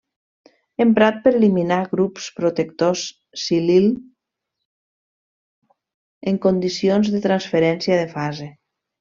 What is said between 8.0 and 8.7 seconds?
de fase.